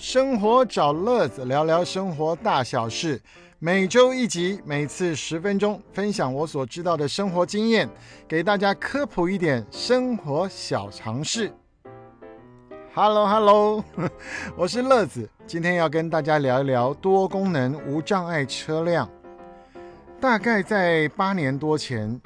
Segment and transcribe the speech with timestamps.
[0.00, 3.20] 生活找乐子，聊聊生活大小事。
[3.58, 7.86] 每周一集，每次十分钟，分享我所知道的生活经验，
[8.26, 11.52] 给大家科普一点生活小常识。
[12.94, 13.84] Hello Hello，
[14.56, 19.06] 我是乐子，今天要跟大家聊一聊多功能无障碍车辆。
[20.18, 22.18] 大概在八年多前，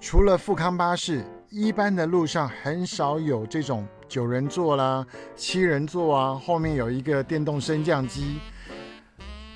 [0.00, 3.84] 除了富康巴士，一般的路上很少有这种。
[4.08, 8.38] 九人座啦，七人座啊，后面有一个电动升降机，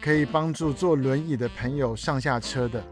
[0.00, 2.82] 可以帮助坐轮椅的朋友上下车的。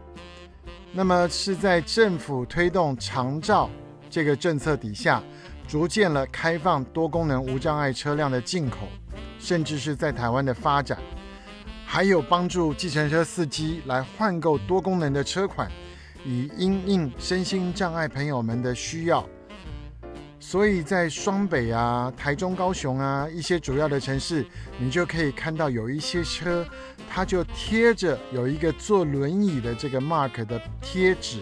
[0.91, 3.69] 那么是在政府推动长照
[4.09, 5.21] 这个政策底下，
[5.67, 8.87] 逐渐了开放多功能无障碍车辆的进口，
[9.37, 10.97] 甚至是在台湾的发展，
[11.85, 15.69] 还有帮助计程车司机来换购多功能的车款，
[16.25, 19.23] 以因应身心障碍朋友们的需要。
[20.39, 24.45] 所以在双北啊、台中、高雄啊一些主要的城市，
[24.79, 26.65] 你就可以看到有一些车，
[27.09, 31.39] 它就贴着有一个坐轮椅的这个 mark 的贴纸。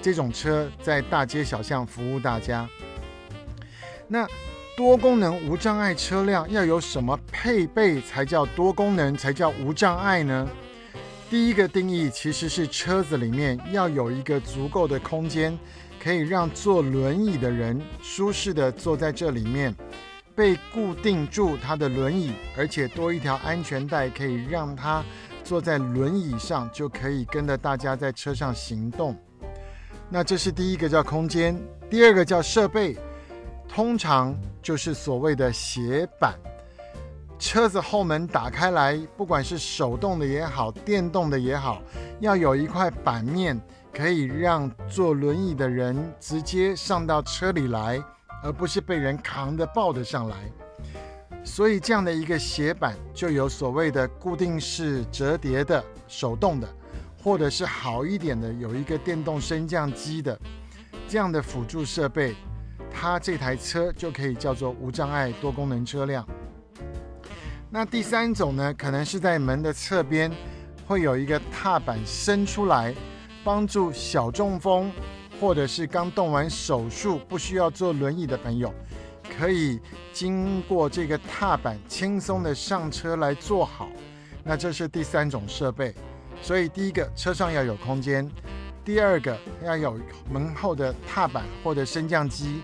[0.00, 2.68] 这种车在大街小巷服务大家。
[4.08, 4.26] 那
[4.76, 10.48] 多功能无障碍车辆要有什么配备才叫多功能才叫无障碍呢？
[11.28, 15.58] 第一个定义其实是车子里面要有一个足够的空间。
[16.06, 19.74] 可以让坐轮椅的人舒适的坐在这里面，
[20.36, 25.02] 被固定住他的轮椅，而且多一条安全带，可以让他
[25.42, 29.16] 坐在轮椅上，就可以跟着大家在车上行动。
[30.08, 32.96] 那这是第一个叫空间，第二个叫设备，
[33.68, 34.32] 通常
[34.62, 36.34] 就是所谓的斜板。
[37.36, 41.82] 车子后门打开来，不管是手动的也好，电动的也好，
[42.20, 43.60] 要有一块板面。
[43.96, 47.98] 可以让坐轮椅的人直接上到车里来，
[48.42, 50.36] 而不是被人扛着抱着上来。
[51.42, 56.68] 所以这样的一个斜板就有所谓的固定式折叠的手动的，
[57.22, 60.38] 或者是好一点的有一个电动升降机的
[61.08, 62.34] 这样的辅助设备，
[62.90, 66.22] 它这台车就可以叫做无障碍多功能车辆。
[67.70, 70.30] 那第三种呢，可能是在门的侧边
[70.86, 72.94] 会有一个踏板伸出来。
[73.46, 74.90] 帮助小中风，
[75.40, 78.74] 或者是刚动完手术不需要坐轮椅的朋友，
[79.38, 79.78] 可以
[80.12, 83.88] 经过这个踏板轻松的上车来坐好。
[84.42, 85.94] 那这是第三种设备。
[86.42, 88.28] 所以第一个车上要有空间，
[88.84, 89.96] 第二个要有
[90.28, 92.60] 门后的踏板或者升降机，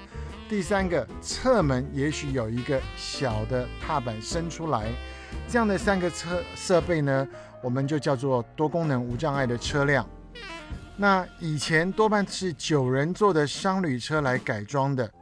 [0.49, 4.91] 第三个侧门也许有一个小的踏板伸出来。
[5.47, 7.29] 这样的三个车设备呢，
[7.63, 10.05] 我们就叫做多功能无障碍的车辆。
[11.03, 15.13] 那以前多半是九人座的商旅车来改装的，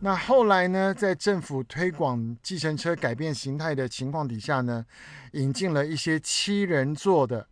[0.00, 4.86] 那后来呢，在政府推广计程车改变形态的情况底下呢，
[5.32, 7.46] 引进了一些七人座的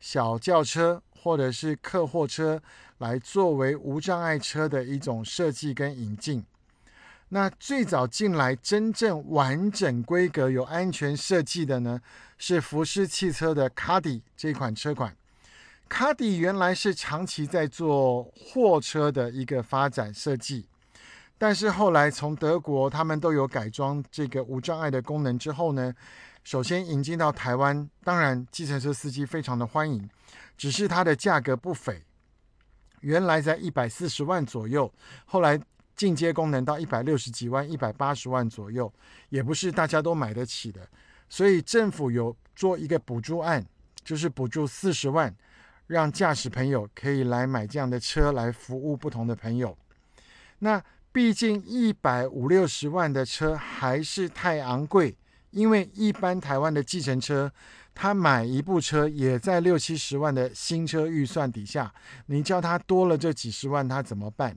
[0.00, 2.60] 小轿车或者是客货车
[2.98, 6.44] 来作为无障碍车的一种设计跟引进。
[7.28, 12.00] 那最早进来真正完整规格有安全设计的呢，
[12.38, 15.14] 是福斯汽车的卡迪这款车款。
[15.90, 20.66] 卡迪原来是长期在做货车的一个发展设计，
[21.36, 25.92] 但是后来从德国他们都有改装这个无障碍的功能之后呢，
[26.44, 30.08] 首先引进到台湾，当然计程车司机非常的欢迎，
[30.56, 32.00] 只是它的价格不菲，
[33.00, 34.90] 原来在一百四十万左右，
[35.26, 35.60] 后来
[35.96, 38.90] 进阶功能到一百六十几万、一百八十万左右，
[39.28, 40.88] 也不是大家都买得起的，
[41.28, 43.66] 所以政府有做一个补助案，
[44.04, 45.34] 就是补助四十万。
[45.90, 49.76] 让驾驶朋友可以来买这样的车来服务不同的朋友。
[50.60, 50.80] 那
[51.10, 55.16] 毕竟一百五六十万的车还是太昂贵，
[55.50, 57.50] 因为一般台湾的计程车，
[57.92, 61.92] 他买一部车也在六七十万的新车预算底下，
[62.26, 64.56] 你叫他多了这几十万，他怎么办？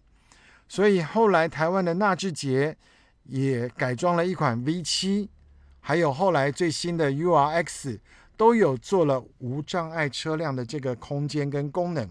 [0.67, 2.77] 所以后来台湾的纳智捷
[3.23, 5.31] 也改装了一款 V 七，
[5.79, 7.97] 还有后来最新的 URX。
[8.43, 12.05] 都有做了无障碍车辆的这个空间跟功能，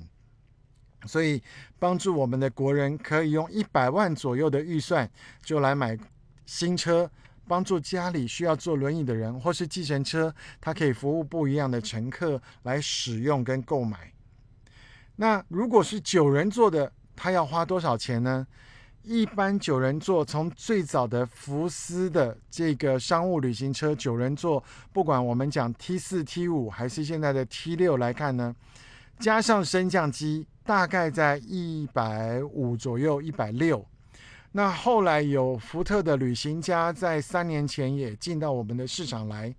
[1.05, 1.43] 所以
[1.79, 5.07] 帮助我们的国人可以用一百万左右的预算
[5.43, 5.95] 就来买
[6.47, 7.11] 新车，
[7.47, 14.11] 帮助家里需要坐轮椅的人或是计程车，它可以服务不一样的乘客来使用跟购买。
[15.17, 18.47] 那如果是九人座的，他要花多少钱呢？
[19.05, 24.63] 一般九人座，从最早的福斯的这个商务旅行车九人座，
[24.93, 28.55] 不管我们讲 T 四、T 五还是现在的 T 六来看呢，
[29.19, 33.85] 加上升降机，大概在一百五左右，一百六。
[34.53, 39.53] 那后来有福特的旅行家在三年前也进到我们的市场来。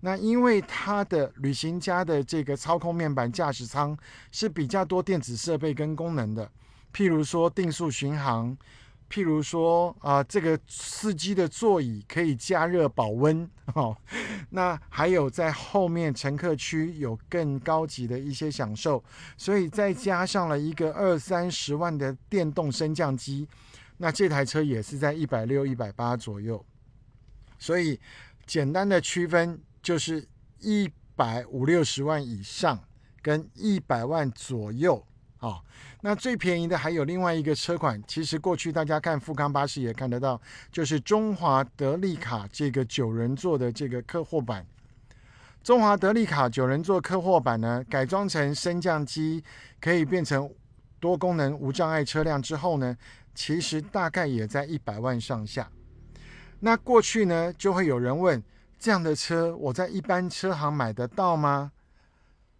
[0.00, 3.96] 那因为它的旅行家的这个操控面板驾驶舱
[4.32, 6.50] 是比较多电子设备跟功能的，
[6.94, 8.56] 譬如说定速巡航，
[9.10, 13.96] 譬如说啊这个司机的座椅可以加热保温哦。
[14.50, 19.02] 那还有在后面乘客区有更高级的一些享受，
[19.36, 23.48] 所以再加上了一个二三十万的电动升降机，
[23.96, 26.64] 那这台车也是在一百六一百八左右。
[27.58, 27.98] 所以
[28.46, 29.60] 简单的区分。
[29.80, 30.28] 就是
[30.58, 32.78] 一百五六十万以上，
[33.22, 35.06] 跟一百万左右
[35.38, 35.60] 啊。
[36.00, 40.40] 那最便宜的还有另外一个车款，其实过去大家看富康巴士也看得到，
[40.70, 44.66] 就是中华德利卡这个九人座的这个客货版。
[45.62, 49.42] 中华德利卡九人座客货版呢，改装成升降机，
[49.80, 50.48] 可以变成
[51.00, 52.96] 多功能无障碍车辆之后呢，
[53.34, 55.68] 其实大概也在一百万上下。
[56.60, 58.42] 那过去呢，就会有人问。
[58.80, 61.72] 这样的车我在一般车行买得到吗？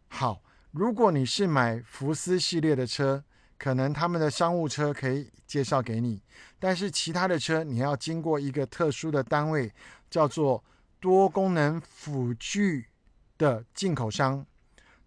[0.09, 0.43] 好，
[0.79, 3.25] 如果你是买福斯系列的车，
[3.59, 6.23] 可能他们的商务车可以介绍给你，
[6.61, 9.73] 但是其他的车你要经过一个特殊的单位，
[10.09, 10.63] 叫做
[11.01, 12.87] 多功能辅具
[13.37, 14.47] 的进口商。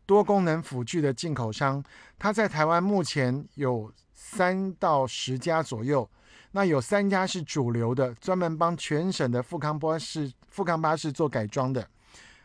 [0.06, 1.81] 多功能辅具的进口商，
[2.19, 6.09] 它在台湾目前有三到十家左右。
[6.51, 11.88] 那有三家是主流的，专门帮全省的富康巴士、富康巴士做改装的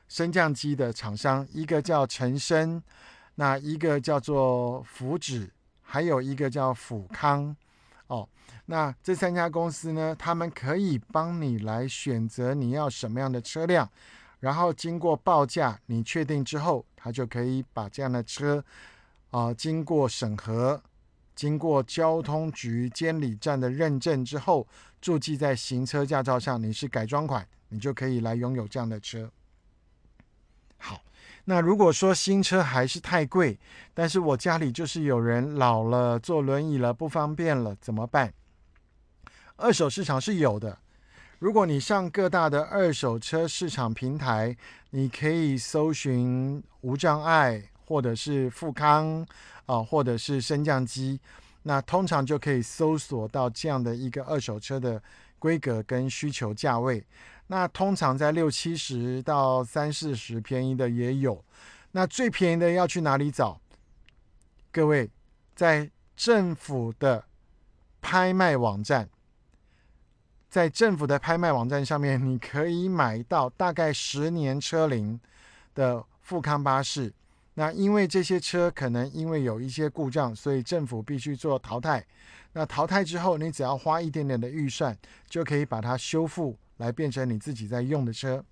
[0.06, 2.80] 升降机的厂商，一个叫陈升，
[3.36, 5.48] 那一个叫做福祉，
[5.80, 7.56] 还有一个叫福康。
[8.08, 8.28] 哦，
[8.66, 13.88] 那这三家公司呢，他们可以帮你来选择你要什么样的车辆，
[14.40, 18.64] 然后经过报价，你确定之后，他就可以把这样的车
[19.30, 20.82] 啊经过审核。
[21.34, 24.66] 经过交通局监理站的认证之后，
[25.02, 29.30] 注记在行车驾照上，你是改装款，你就可以来拥有这样的车。
[31.46, 33.58] 那如果说新车还是太贵，
[33.94, 38.32] 但是我家里就是有人老了，坐轮椅了，不方便了，怎么办？
[39.56, 40.78] 二手市场是有的。
[41.38, 44.56] 如果你上各大的二手车市场平台，
[44.90, 49.26] 你可以搜寻无障碍或者是富康。
[49.66, 51.18] 啊，或者是升降机，
[51.68, 55.02] 那通常就可以搜索到这样的一个二手车的
[55.36, 57.04] 规格跟需求价位。
[57.48, 61.44] 那通常在六七十到三四十，便宜的也有。
[61.90, 63.60] 那最便宜的要去哪里找？
[64.70, 65.10] 各位，
[65.56, 67.24] 在政府的
[68.00, 69.08] 拍卖网站，
[70.48, 75.18] 在政府的拍卖网站上面，你可以买到大概十年车龄
[75.74, 77.12] 的富康巴士。
[77.58, 82.04] 那因为这些车可能因为有一些故障，所以政府必须做淘汰。
[82.52, 84.94] 那淘汰之后，你只要花一点点的预算，
[85.26, 88.44] 就可以把它修复，来变成你自己在用的车。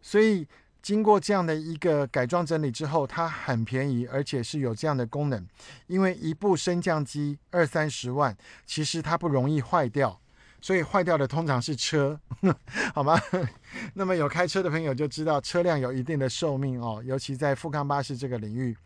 [0.00, 0.46] 所以
[0.80, 5.44] 经过这样的一个改装整理之后，它很便宜，而且是有这样的功能。
[5.88, 10.20] 因为一部升降机二三十万，其实它不容易坏掉。
[10.62, 12.18] 所以坏掉的通常是车，
[12.94, 13.18] 好吗？
[13.94, 18.76] 那么有开车的朋友就知道，车辆有一定的寿命哦，尤其在富康巴士这个领域，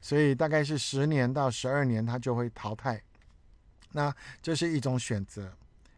[0.00, 3.02] 所以大概是十年到十二年它就会淘汰。
[3.92, 5.52] 那这是一种选择。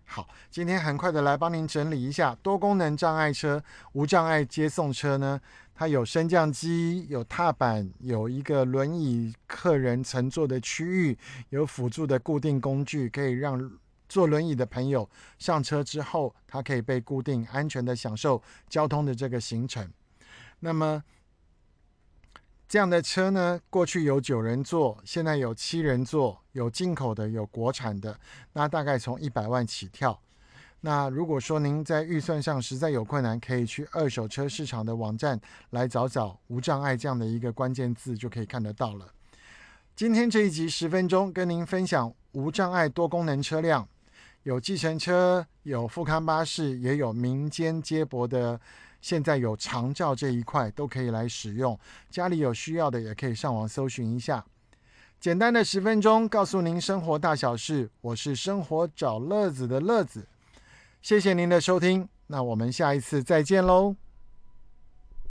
[0.06, 5.38] 好，今天很快的来帮您整理一下多功能障碍车、无障碍接送车呢，
[5.74, 11.18] 它有升降机、有踏板、有一个轮椅客人乘坐的区域，
[11.50, 13.70] 有辅助的固定工具，可以让。
[14.08, 19.88] 坐轮椅的朋友上车之后，他可以被固定，安全的享受交通的这个行程。
[20.60, 21.02] 那么
[22.66, 28.18] 这样的车呢，过去有九人座，现在有七人座，有进口的，有国产的，
[28.52, 30.20] 那大概从一百万起跳。
[30.80, 39.12] 那如果说您在预算上实在有困难，可以去二手车市场的网站来找找“无障碍”这样的一个关键字，就可以看得到了。
[39.96, 43.88] 今天这一集十分钟，跟您分享无障碍多功能车辆。
[44.44, 48.60] 有计程车，有富康巴士，也有民间接驳的。
[49.00, 51.78] 现在有长照这一块都可以来使用。
[52.10, 54.44] 家里有需要的，也可以上网搜寻一下。
[55.20, 57.88] 简单的十分钟，告诉您生活大小事。
[58.00, 60.26] 我是生活找乐子的乐子，
[61.00, 62.08] 谢谢您的收听。
[62.26, 64.07] 那我们下一次再见喽。